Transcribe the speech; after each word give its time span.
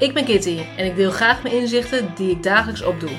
Ik 0.00 0.14
ben 0.14 0.24
Kitty 0.24 0.58
en 0.76 0.86
ik 0.86 0.96
deel 0.96 1.10
graag 1.10 1.42
mijn 1.42 1.54
inzichten 1.54 2.12
die 2.14 2.30
ik 2.30 2.42
dagelijks 2.42 2.82
opdoe. 2.82 3.10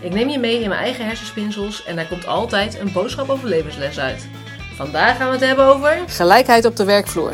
Ik 0.00 0.14
neem 0.14 0.28
je 0.28 0.38
mee 0.38 0.60
in 0.60 0.68
mijn 0.68 0.80
eigen 0.80 1.06
hersenspinsels 1.06 1.84
en 1.84 1.96
daar 1.96 2.08
komt 2.08 2.26
altijd 2.26 2.78
een 2.78 2.92
boodschap 2.92 3.28
over 3.28 3.48
levensles 3.48 3.98
uit. 3.98 4.28
Vandaag 4.74 5.16
gaan 5.16 5.26
we 5.26 5.32
het 5.32 5.44
hebben 5.44 5.64
over 5.64 6.02
gelijkheid 6.06 6.64
op 6.64 6.76
de 6.76 6.84
werkvloer. 6.84 7.32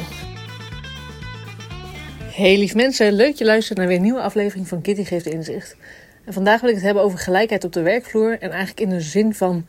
Hey 2.23 2.59
lief 2.59 2.75
mensen, 2.75 3.13
leuk 3.13 3.35
je 3.35 3.45
luistert 3.45 3.79
naar 3.79 3.87
weer 3.87 3.97
een 3.97 4.03
nieuwe 4.03 4.21
aflevering 4.21 4.69
van 4.69 4.81
Kitty 4.81 5.05
Geeft 5.05 5.27
Inzicht. 5.27 5.77
En 6.25 6.33
vandaag 6.33 6.61
wil 6.61 6.69
ik 6.69 6.77
het 6.77 6.85
hebben 6.85 7.03
over 7.03 7.19
gelijkheid 7.19 7.65
op 7.65 7.73
de 7.73 7.83
werkvloer 7.83 8.39
en 8.41 8.51
eigenlijk 8.51 8.81
in 8.81 8.89
de 8.89 9.01
zin 9.01 9.35
van 9.35 9.67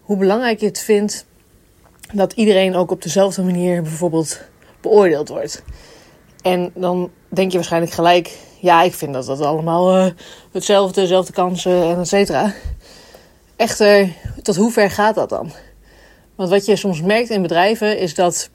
hoe 0.00 0.16
belangrijk 0.16 0.60
je 0.60 0.66
het 0.66 0.80
vindt 0.80 1.26
dat 2.12 2.32
iedereen 2.32 2.74
ook 2.74 2.90
op 2.90 3.02
dezelfde 3.02 3.42
manier 3.42 3.82
bijvoorbeeld 3.82 4.40
beoordeeld 4.80 5.28
wordt. 5.28 5.62
En 6.42 6.70
dan 6.74 7.10
denk 7.28 7.50
je 7.50 7.56
waarschijnlijk 7.56 7.92
gelijk, 7.92 8.36
ja, 8.60 8.82
ik 8.82 8.94
vind 8.94 9.12
dat 9.12 9.26
dat 9.26 9.40
allemaal 9.40 9.96
uh, 9.96 10.06
hetzelfde, 10.52 11.00
dezelfde 11.00 11.32
kansen 11.32 11.82
en 11.82 11.98
et 11.98 12.08
cetera. 12.08 12.52
Echter, 13.56 14.08
tot 14.42 14.56
hoe 14.56 14.70
ver 14.70 14.90
gaat 14.90 15.14
dat 15.14 15.28
dan? 15.28 15.52
Want 16.34 16.50
wat 16.50 16.66
je 16.66 16.76
soms 16.76 17.02
merkt 17.02 17.30
in 17.30 17.42
bedrijven 17.42 17.98
is 17.98 18.14
dat 18.14 18.50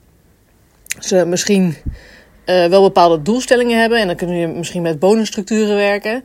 ze 1.00 1.26
misschien 1.26 1.76
uh, 2.46 2.66
wel 2.66 2.82
bepaalde 2.82 3.22
doelstellingen 3.22 3.80
hebben 3.80 4.00
en 4.00 4.08
dan 4.08 4.16
kunnen 4.16 4.36
je 4.36 4.48
misschien 4.48 4.82
met 4.82 5.00
bonusstructuren 5.00 5.76
werken. 5.76 6.24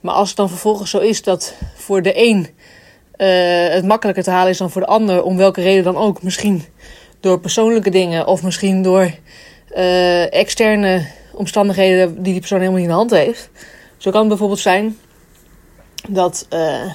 Maar 0.00 0.14
als 0.14 0.28
het 0.28 0.36
dan 0.36 0.48
vervolgens 0.48 0.90
zo 0.90 0.98
is 0.98 1.22
dat 1.22 1.54
voor 1.74 2.02
de 2.02 2.12
een 2.26 2.48
uh, 3.16 3.74
het 3.74 3.84
makkelijker 3.84 4.22
te 4.22 4.30
halen 4.30 4.50
is 4.50 4.58
dan 4.58 4.70
voor 4.70 4.80
de 4.80 4.86
ander, 4.86 5.22
om 5.22 5.36
welke 5.36 5.60
reden 5.60 5.84
dan 5.84 5.96
ook, 5.96 6.22
misschien 6.22 6.64
door 7.20 7.40
persoonlijke 7.40 7.90
dingen 7.90 8.26
of 8.26 8.42
misschien 8.42 8.82
door 8.82 9.10
uh, 9.76 10.32
externe 10.32 11.06
omstandigheden 11.38 12.14
die 12.14 12.22
die 12.22 12.38
persoon 12.38 12.58
helemaal 12.58 12.80
niet 12.80 12.88
in 12.88 12.94
de 12.94 12.98
hand 12.98 13.10
heeft. 13.10 13.50
Zo 13.96 14.10
kan 14.10 14.20
het 14.20 14.28
bijvoorbeeld 14.28 14.60
zijn 14.60 14.98
dat 16.08 16.46
uh, 16.50 16.92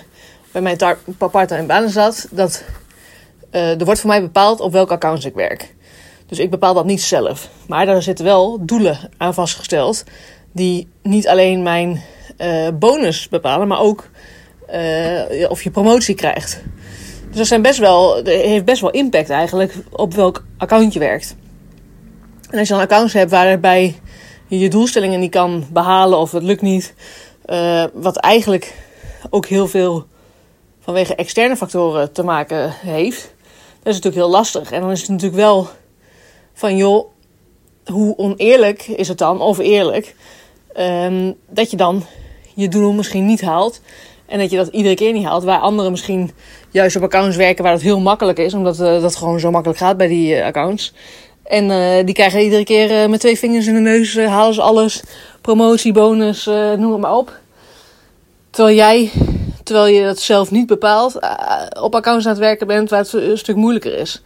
bij 0.52 0.62
mijn 0.62 0.78
partner 1.18 1.84
in 1.84 1.90
zat, 1.90 2.28
dat 2.32 2.64
uh, 3.52 3.80
er 3.80 3.86
wordt 3.86 4.00
voor 4.00 4.10
mij 4.10 4.22
bepaald 4.22 4.60
op 4.60 4.72
welke 4.72 4.94
accounts 4.94 5.26
ik 5.26 5.34
werk. 5.34 5.76
Dus 6.28 6.40
ik 6.40 6.50
bepaal 6.50 6.74
dat 6.74 6.86
niet 6.86 7.02
zelf. 7.02 7.50
Maar 7.68 7.86
daar 7.86 8.02
zitten 8.02 8.26
wel 8.26 8.66
doelen 8.66 9.10
aan 9.18 9.34
vastgesteld 9.34 10.04
die 10.52 10.88
niet 11.02 11.28
alleen 11.28 11.64
mijn 11.64 12.02
uh, 12.38 12.68
bonus 12.74 13.30
bepalen, 13.30 13.68
maar 13.68 13.80
ook 13.80 14.10
of 15.50 15.64
je 15.64 15.72
promotie 15.72 16.16
krijgt. 16.16 16.62
Dus 17.28 17.38
dat 17.38 17.48
zijn 17.48 17.62
best 17.62 17.80
wel, 17.80 18.24
heeft 18.24 18.66
best 18.66 18.82
wel 18.82 18.92
impact 18.92 19.30
eigenlijk 19.30 19.74
op 19.90 20.14
welk 20.14 20.46
account 20.58 20.94
je 20.94 21.00
werkt. 21.00 21.36
En 22.50 22.60
als 22.60 22.68
je 22.68 22.74
dan 22.74 22.84
accounts 22.84 23.14
hebt 23.14 23.32
waarbij 23.32 23.96
je 24.60 24.70
doelstellingen 24.70 25.20
niet 25.20 25.32
kan 25.32 25.66
behalen 25.72 26.18
of 26.18 26.32
het 26.32 26.44
lukt 26.44 26.62
niet, 26.62 26.94
uh, 27.46 27.86
wat 27.94 28.18
eigenlijk 28.18 28.74
ook 29.30 29.46
heel 29.46 29.68
veel 29.68 30.06
vanwege 30.80 31.16
externe 31.16 31.56
factoren 31.56 32.12
te 32.12 32.24
maken 32.24 32.72
heeft, 32.72 33.34
dat 33.84 33.94
is 33.94 34.00
natuurlijk 34.00 34.16
heel 34.16 34.30
lastig. 34.30 34.72
En 34.72 34.82
dan 34.82 34.92
is 34.92 35.02
het 35.02 35.10
natuurlijk 35.10 35.42
wel 35.42 35.68
van 36.54 36.78
joh, 36.78 37.06
hoe 37.86 38.18
oneerlijk 38.18 38.88
is 38.88 39.08
het 39.08 39.18
dan, 39.18 39.42
of 39.42 39.58
eerlijk, 39.58 40.16
um, 40.78 41.36
dat 41.50 41.72
je 41.72 41.78
dan 41.78 42.06
je 42.56 42.68
doel 42.68 42.92
misschien 42.92 43.26
niet 43.26 43.42
haalt. 43.42 43.82
En 44.26 44.40
dat 44.40 44.52
je 44.52 44.58
dat 44.58 44.68
iedere 44.68 44.96
keer 44.96 45.14
niet 45.14 45.26
haalt. 45.26 45.44
Waar 45.44 45.60
anderen 45.60 45.92
misschien 45.92 46.32
juist 46.70 46.96
op 46.96 47.04
accounts 47.04 47.36
werken 47.36 47.64
waar 47.64 47.74
het 47.74 47.82
heel 47.82 48.00
makkelijk 48.00 48.38
is. 48.38 48.54
Omdat 48.54 48.80
uh, 48.80 49.02
dat 49.02 49.16
gewoon 49.16 49.40
zo 49.40 49.52
makkelijk 49.52 49.80
gaat 49.80 49.98
bij 49.98 50.08
die 50.08 50.36
uh, 50.36 50.46
accounts. 50.46 50.94
En 51.44 51.70
uh, 51.70 52.06
die 52.06 52.14
krijgen 52.14 52.42
iedere 52.42 52.64
keer 52.64 53.10
met 53.10 53.20
twee 53.20 53.38
vingers 53.38 53.68
in 53.68 53.74
de 53.74 53.80
neus, 53.80 54.18
halen 54.18 54.54
ze 54.54 54.62
alles. 54.62 55.04
Promotie, 55.42 55.94
bonus, 55.94 56.46
noem 56.46 56.92
het 56.92 57.02
maar 57.02 57.16
op. 57.16 57.40
Terwijl 58.50 58.76
jij, 58.76 59.12
terwijl 59.64 59.88
je 59.88 60.04
dat 60.04 60.20
zelf 60.20 60.52
niet 60.52 60.68
bepaalt, 60.68 61.16
op 61.80 61.96
accounts 61.96 62.26
aan 62.26 62.32
het 62.32 62.42
werken 62.42 62.68
bent 62.68 62.90
waar 62.90 63.00
het 63.00 63.14
een 63.14 63.38
stuk 63.38 63.56
moeilijker 63.56 63.98
is. 63.98 64.22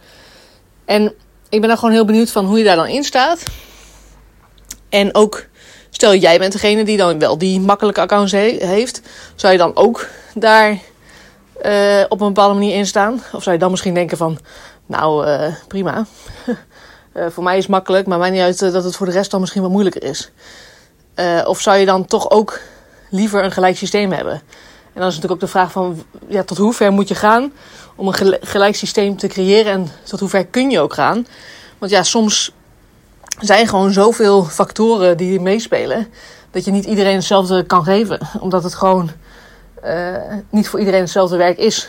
En 0.84 1.14
ik 1.48 1.60
ben 1.60 1.68
dan 1.68 1.78
gewoon 1.78 1.94
heel 1.94 2.04
benieuwd 2.04 2.30
van 2.30 2.44
hoe 2.44 2.58
je 2.58 2.64
daar 2.64 2.76
dan 2.76 2.86
in 2.86 3.04
staat. 3.04 3.42
En 4.88 5.14
ook 5.14 5.46
Stel, 5.90 6.14
jij 6.14 6.38
bent 6.38 6.52
degene 6.52 6.84
die 6.84 6.96
dan 6.96 7.18
wel 7.18 7.38
die 7.38 7.60
makkelijke 7.60 8.00
accounts 8.00 8.32
he 8.32 8.56
heeft. 8.58 9.02
Zou 9.34 9.52
je 9.52 9.58
dan 9.58 9.76
ook 9.76 10.08
daar 10.34 10.78
op 12.08 12.20
een 12.20 12.26
bepaalde 12.26 12.54
manier 12.54 12.74
in 12.74 12.86
staan? 12.86 13.22
Of 13.32 13.42
zou 13.42 13.54
je 13.54 13.60
dan 13.60 13.70
misschien 13.70 13.94
denken 13.94 14.16
van, 14.16 14.38
nou 14.86 15.26
prima. 15.68 16.06
uh, 17.18 17.26
voor 17.30 17.42
mij 17.42 17.56
is 17.56 17.62
het 17.62 17.72
makkelijk, 17.72 18.06
maar 18.06 18.18
mij 18.18 18.30
niet 18.30 18.40
uit 18.40 18.58
dat 18.58 18.84
het 18.84 18.96
voor 18.96 19.06
de 19.06 19.12
rest 19.12 19.30
dan 19.30 19.40
misschien 19.40 19.62
wat 19.62 19.70
moeilijker 19.70 20.02
is. 20.02 20.30
of 21.44 21.60
zou 21.60 21.76
je 21.76 21.86
dan 21.86 22.04
toch 22.04 22.30
ook 22.30 22.60
liever 23.10 23.44
een 23.44 23.52
gelijk 23.52 23.76
systeem 23.76 24.12
hebben? 24.12 24.32
En 24.32 25.04
dan 25.04 25.06
is 25.06 25.14
natuurlijk 25.14 25.32
ook 25.32 25.40
de 25.40 25.58
vraag 25.58 25.72
van, 25.72 26.02
ja, 26.26 26.42
tot 26.42 26.58
hoe 26.58 26.72
ver 26.72 26.92
moet 26.92 27.08
je 27.08 27.14
gaan 27.14 27.52
om 27.94 28.08
een 28.08 28.38
gelijk 28.40 28.76
systeem 28.76 29.16
te 29.16 29.26
creëren 29.26 29.72
en 29.72 29.88
tot 30.02 30.20
hoe 30.20 30.28
ver 30.28 30.46
kun 30.46 30.70
je 30.70 30.80
ook 30.80 30.94
gaan? 30.94 31.26
Want 31.78 31.92
ja, 31.92 32.02
soms 32.02 32.52
zijn 33.38 33.68
gewoon 33.68 33.92
zoveel 33.92 34.44
factoren 34.44 35.16
die 35.16 35.40
meespelen. 35.40 36.06
Dat 36.50 36.64
je 36.64 36.70
niet 36.70 36.84
iedereen 36.84 37.14
hetzelfde 37.14 37.64
kan 37.64 37.84
geven. 37.84 38.18
Omdat 38.40 38.62
het 38.62 38.74
gewoon 38.74 39.10
niet 40.50 40.68
voor 40.68 40.78
iedereen 40.78 41.00
hetzelfde 41.00 41.36
werk 41.36 41.58
is. 41.58 41.88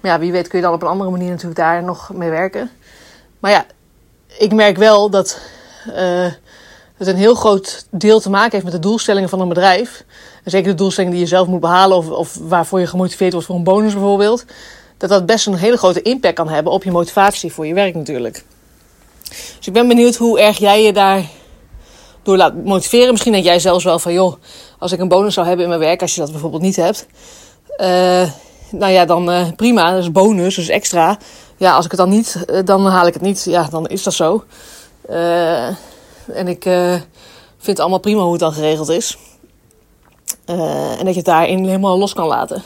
Maar 0.00 0.10
ja, 0.10 0.18
wie 0.18 0.32
weet 0.32 0.48
kun 0.48 0.58
je 0.58 0.64
dan 0.64 0.74
op 0.74 0.82
een 0.82 0.88
andere 0.88 1.10
manier 1.10 1.30
natuurlijk 1.30 1.60
daar 1.60 1.82
nog 1.82 2.12
mee 2.12 2.30
werken. 2.30 2.70
Maar 3.38 3.50
ja, 3.50 3.64
ik 4.38 4.52
merk 4.52 4.76
wel 4.76 5.10
dat 5.10 5.38
uh, 5.88 6.26
het 6.96 7.08
een 7.08 7.16
heel 7.16 7.34
groot 7.34 7.86
deel 7.90 8.20
te 8.20 8.30
maken 8.30 8.50
heeft 8.50 8.64
met 8.64 8.72
de 8.72 8.78
doelstellingen 8.78 9.28
van 9.28 9.40
een 9.40 9.48
bedrijf. 9.48 10.04
En 10.44 10.50
zeker 10.50 10.70
de 10.70 10.76
doelstellingen 10.76 11.16
die 11.16 11.24
je 11.24 11.30
zelf 11.30 11.46
moet 11.46 11.60
behalen 11.60 11.96
of, 11.96 12.08
of 12.10 12.38
waarvoor 12.40 12.80
je 12.80 12.86
gemotiveerd 12.86 13.32
wordt 13.32 13.46
voor 13.46 13.56
een 13.56 13.64
bonus 13.64 13.92
bijvoorbeeld. 13.92 14.44
Dat 14.96 15.10
dat 15.10 15.26
best 15.26 15.46
een 15.46 15.54
hele 15.54 15.76
grote 15.76 16.02
impact 16.02 16.34
kan 16.34 16.48
hebben 16.48 16.72
op 16.72 16.84
je 16.84 16.90
motivatie 16.90 17.52
voor 17.52 17.66
je 17.66 17.74
werk 17.74 17.94
natuurlijk. 17.94 18.44
Dus 19.28 19.66
ik 19.66 19.72
ben 19.72 19.88
benieuwd 19.88 20.16
hoe 20.16 20.40
erg 20.40 20.58
jij 20.58 20.82
je 20.82 20.92
daar 20.92 21.24
door 22.22 22.36
laat 22.36 22.64
motiveren. 22.64 23.10
Misschien 23.10 23.32
denk 23.32 23.44
jij 23.44 23.58
zelfs 23.58 23.84
wel 23.84 23.98
van, 23.98 24.12
joh, 24.12 24.34
als 24.78 24.92
ik 24.92 25.00
een 25.00 25.08
bonus 25.08 25.34
zou 25.34 25.46
hebben 25.46 25.64
in 25.64 25.70
mijn 25.70 25.80
werk, 25.80 26.02
als 26.02 26.14
je 26.14 26.20
dat 26.20 26.30
bijvoorbeeld 26.30 26.62
niet 26.62 26.76
hebt. 26.76 27.06
Uh, 27.78 28.30
nou 28.70 28.92
ja, 28.92 29.04
dan 29.04 29.30
uh, 29.30 29.46
prima, 29.56 29.90
dat 29.90 30.02
is 30.02 30.12
bonus, 30.12 30.54
dus 30.54 30.68
extra. 30.68 31.18
Ja, 31.56 31.74
als 31.74 31.84
ik 31.84 31.90
het 31.90 32.00
dan 32.00 32.08
niet, 32.08 32.44
uh, 32.46 32.60
dan 32.64 32.86
haal 32.86 33.06
ik 33.06 33.14
het 33.14 33.22
niet. 33.22 33.44
Ja, 33.44 33.68
dan 33.70 33.86
is 33.86 34.02
dat 34.02 34.14
zo. 34.14 34.44
en 36.26 36.48
ik 36.48 36.62
vind 36.62 37.76
het 37.76 37.80
allemaal 37.80 37.98
prima 37.98 38.22
hoe 38.22 38.30
het 38.30 38.40
dan 38.40 38.52
geregeld 38.52 38.88
is. 38.88 39.18
en 40.44 41.04
dat 41.04 41.08
je 41.08 41.14
het 41.14 41.24
daarin 41.24 41.64
helemaal 41.64 41.98
los 41.98 42.12
kan 42.12 42.26
laten. 42.26 42.62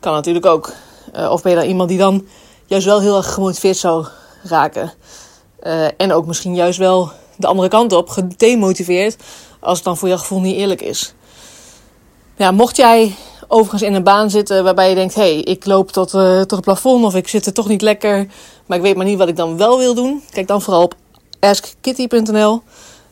Kan 0.00 0.12
natuurlijk 0.12 0.46
ook. 0.46 0.72
of 1.12 1.42
ben 1.42 1.52
je 1.52 1.58
dan 1.58 1.68
iemand 1.68 1.88
die 1.88 1.98
dan 1.98 2.26
juist 2.66 2.86
wel 2.86 3.00
heel 3.00 3.16
erg 3.16 3.34
gemotiveerd 3.34 3.76
zou 3.76 4.06
raken. 4.42 4.92
En 5.96 6.12
ook 6.12 6.26
misschien 6.26 6.54
juist 6.54 6.78
wel 6.78 7.10
de 7.36 7.46
andere 7.46 7.68
kant 7.68 7.92
op, 7.92 8.08
gedemotiveerd, 8.08 9.16
als 9.60 9.76
het 9.76 9.84
dan 9.84 9.96
voor 9.96 10.08
je 10.08 10.18
gevoel 10.18 10.40
niet 10.40 10.56
eerlijk 10.56 10.82
is. 10.82 11.14
Ja, 12.36 12.50
mocht 12.50 12.76
jij 12.76 13.14
overigens 13.52 13.82
in 13.82 13.94
een 13.94 14.02
baan 14.02 14.30
zitten 14.30 14.64
waarbij 14.64 14.88
je 14.88 14.94
denkt: 14.94 15.14
hé, 15.14 15.20
hey, 15.22 15.40
ik 15.40 15.66
loop 15.66 15.90
tot, 15.90 16.14
uh, 16.14 16.38
tot 16.38 16.50
het 16.50 16.60
plafond 16.60 17.04
of 17.04 17.14
ik 17.14 17.28
zit 17.28 17.46
er 17.46 17.52
toch 17.52 17.68
niet 17.68 17.82
lekker, 17.82 18.26
maar 18.66 18.76
ik 18.76 18.82
weet 18.82 18.96
maar 18.96 19.04
niet 19.04 19.18
wat 19.18 19.28
ik 19.28 19.36
dan 19.36 19.56
wel 19.56 19.78
wil 19.78 19.94
doen, 19.94 20.22
kijk 20.30 20.46
dan 20.46 20.62
vooral 20.62 20.82
op 20.82 20.94
askkitty.nl. 21.40 22.62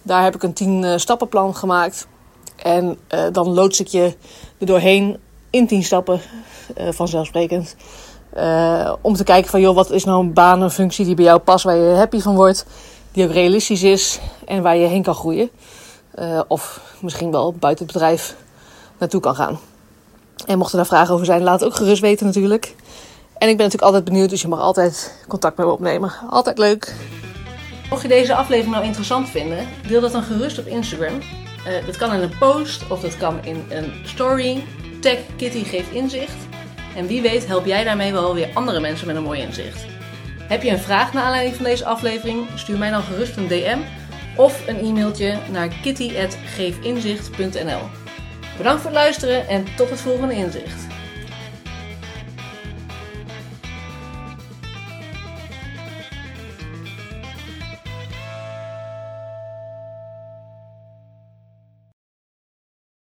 Daar 0.02 0.22
heb 0.22 0.34
ik 0.34 0.42
een 0.42 0.52
10 0.52 0.82
uh, 0.82 0.96
stappenplan 0.96 1.56
gemaakt. 1.56 2.06
En 2.56 2.98
uh, 3.14 3.20
dan 3.32 3.48
loods 3.48 3.80
ik 3.80 3.86
je 3.86 4.16
er 4.58 4.66
doorheen 4.66 5.18
in 5.50 5.66
10 5.66 5.82
stappen, 5.82 6.20
vanzelfsprekend. 6.90 7.76
Om 9.00 9.14
te 9.14 9.24
kijken 9.24 9.50
van, 9.50 9.60
joh, 9.60 9.74
wat 9.74 9.90
is 9.90 10.04
nou 10.04 10.20
een 10.20 10.32
baan, 10.32 10.62
een 10.62 10.70
functie 10.70 11.04
die 11.04 11.14
bij 11.14 11.24
jou 11.24 11.38
past, 11.38 11.64
waar 11.64 11.76
je 11.76 11.94
happy 11.94 12.20
van 12.20 12.34
wordt, 12.34 12.66
die 13.12 13.24
ook 13.24 13.32
realistisch 13.32 13.82
is 13.82 14.20
en 14.46 14.62
waar 14.62 14.76
je 14.76 14.86
heen 14.86 15.02
kan 15.02 15.14
groeien. 15.14 15.50
Of 16.48 16.80
misschien 17.00 17.30
wel 17.30 17.52
buiten 17.52 17.84
het 17.84 17.94
bedrijf 17.94 18.36
naartoe 18.98 19.20
kan 19.20 19.34
gaan. 19.34 19.58
En 20.46 20.58
mochten 20.58 20.76
daar 20.76 20.86
vragen 20.86 21.14
over 21.14 21.26
zijn, 21.26 21.42
laat 21.42 21.60
het 21.60 21.68
ook 21.68 21.76
gerust 21.76 22.00
weten 22.00 22.26
natuurlijk. 22.26 22.74
En 23.38 23.48
ik 23.48 23.56
ben 23.56 23.64
natuurlijk 23.64 23.82
altijd 23.82 24.04
benieuwd, 24.04 24.30
dus 24.30 24.42
je 24.42 24.48
mag 24.48 24.60
altijd 24.60 25.14
contact 25.28 25.56
met 25.56 25.66
me 25.66 25.72
opnemen. 25.72 26.12
Altijd 26.30 26.58
leuk. 26.58 26.94
Mocht 27.90 28.02
je 28.02 28.08
deze 28.08 28.34
aflevering 28.34 28.74
nou 28.74 28.84
interessant 28.84 29.28
vinden, 29.28 29.66
deel 29.88 30.00
dat 30.00 30.12
dan 30.12 30.22
gerust 30.22 30.58
op 30.58 30.66
Instagram. 30.66 31.14
Uh, 31.14 31.22
dat 31.86 31.96
kan 31.96 32.12
in 32.12 32.22
een 32.22 32.38
post 32.38 32.90
of 32.90 33.00
dat 33.00 33.16
kan 33.16 33.44
in 33.44 33.64
een 33.68 33.92
story. 34.04 34.64
Tag 35.00 35.16
Kitty 35.36 35.64
geeft 35.64 35.90
inzicht. 35.90 36.36
En 36.96 37.06
wie 37.06 37.22
weet 37.22 37.46
help 37.46 37.66
jij 37.66 37.84
daarmee 37.84 38.12
wel 38.12 38.34
weer 38.34 38.50
andere 38.54 38.80
mensen 38.80 39.06
met 39.06 39.16
een 39.16 39.22
mooi 39.22 39.40
inzicht. 39.40 39.86
Heb 40.48 40.62
je 40.62 40.70
een 40.70 40.78
vraag 40.78 41.12
naar 41.12 41.24
aanleiding 41.24 41.56
van 41.56 41.64
deze 41.64 41.84
aflevering? 41.84 42.46
Stuur 42.54 42.78
mij 42.78 42.90
dan 42.90 43.02
gerust 43.02 43.36
een 43.36 43.48
DM 43.48 43.78
of 44.36 44.66
een 44.66 44.78
e-mailtje 44.78 45.38
naar 45.50 45.68
kitty.geefinzicht.nl 45.68 48.07
Bedankt 48.58 48.82
voor 48.82 48.90
het 48.90 49.00
luisteren 49.00 49.48
en 49.48 49.64
tot 49.76 49.90
het 49.90 50.00
volgende 50.00 50.34
inzicht. 50.34 50.87